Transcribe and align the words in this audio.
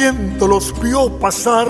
viento 0.00 0.48
los 0.48 0.72
vio 0.80 1.18
pasar, 1.18 1.68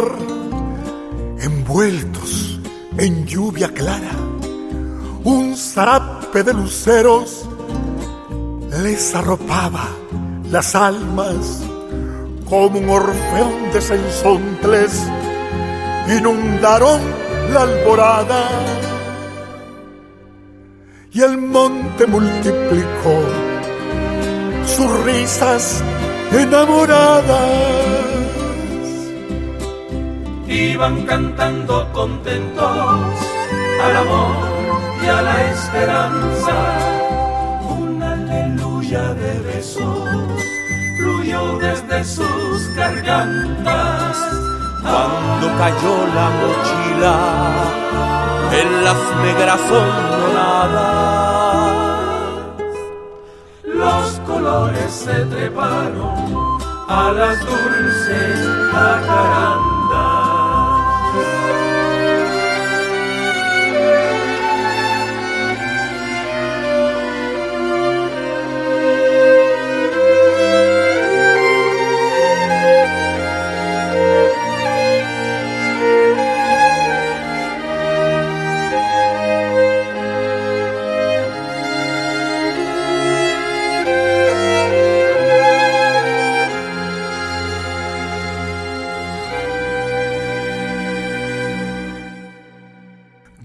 envueltos 1.40 2.60
en 2.96 3.26
lluvia 3.26 3.68
clara. 3.74 4.12
Un 5.24 5.56
zarape 5.56 6.44
de 6.44 6.54
luceros 6.54 7.48
les 8.84 9.14
arropaba 9.16 9.88
las 10.48 10.76
almas 10.76 11.60
como 12.48 12.78
un 12.78 12.88
orfeón 12.88 13.72
de 13.72 13.80
sensontles. 13.80 14.92
Inundaron 16.16 17.00
la 17.52 17.62
alborada 17.62 18.44
y 21.12 21.20
el 21.20 21.36
monte 21.36 22.06
multiplicó 22.06 23.16
sus 24.64 25.04
risas 25.04 25.82
enamoradas. 26.32 27.89
Iban 30.50 31.06
cantando 31.06 31.88
contentos 31.92 32.70
al 33.84 33.96
amor 33.96 34.34
y 35.00 35.06
a 35.06 35.22
la 35.22 35.50
esperanza. 35.52 36.54
Una 37.78 38.14
aleluya 38.14 39.14
de 39.14 39.38
besos 39.42 40.08
fluyó 40.98 41.56
desde 41.58 42.04
sus 42.04 42.74
gargantas. 42.74 44.16
Cuando 44.82 45.46
cayó 45.56 45.94
la 46.18 46.30
mochila 46.40 47.16
en 48.52 48.84
las 48.84 49.00
negras 49.22 49.60
hondonadas 49.70 51.10
los 53.80 54.20
colores 54.26 54.92
se 54.92 55.24
treparon 55.26 56.58
a 56.88 57.12
las 57.12 57.38
dulces 57.40 58.48
jacarandas. 58.72 59.79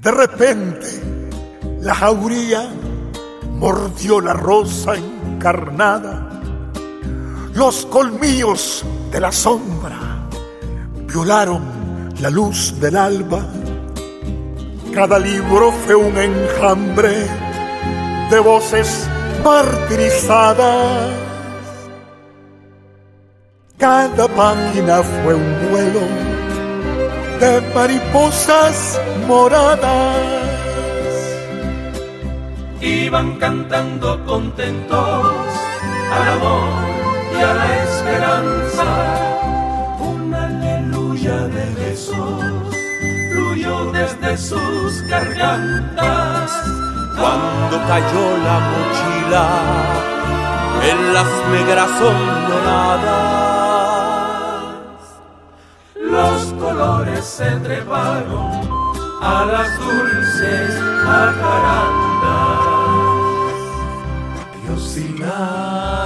De 0.05 0.11
repente, 0.11 1.01
la 1.81 1.95
jauría 1.95 2.69
mordió 3.53 4.21
la 4.21 4.33
rosa 4.33 4.93
encarnada. 4.93 6.29
Los 7.55 7.87
colmillos 7.87 8.85
de 9.11 9.19
la 9.19 9.31
sombra 9.31 9.97
violaron 11.07 11.63
la 12.21 12.29
luz 12.29 12.79
del 12.79 12.97
alba. 12.97 13.47
Cada 14.93 15.17
libro 15.17 15.71
fue 15.71 15.95
un 15.95 16.15
enjambre 16.15 17.25
de 18.29 18.39
voces 18.41 19.07
martirizadas. 19.43 21.09
Cada 23.79 24.27
página 24.27 25.01
fue 25.01 25.33
un 25.33 25.71
vuelo 25.71 26.24
de 27.39 27.61
mariposas 27.73 28.99
moradas. 29.27 30.15
Iban 32.81 33.37
cantando 33.37 34.23
contentos 34.25 35.33
al 36.11 36.27
amor 36.37 36.69
y 37.33 37.41
a 37.41 37.53
la 37.53 37.83
esperanza. 37.83 38.87
Una 39.99 40.45
aleluya 40.45 41.37
de 41.55 41.65
besos 41.83 42.43
fluyó 43.31 43.91
desde 43.91 44.37
sus 44.37 45.01
gargantas. 45.07 46.51
Cuando 47.17 47.77
cayó 47.87 48.37
la 48.47 48.59
mochila 48.71 49.47
en 50.89 51.13
las 51.13 51.27
negras 51.51 51.89
hondonadas 52.01 53.44
colores 56.75 57.23
se 57.25 57.49
treparon 57.63 58.67
a 59.21 59.45
las 59.45 59.79
dulces 59.79 60.75
jacarandas. 61.05 61.95
Ayotzinapa, 64.65 65.97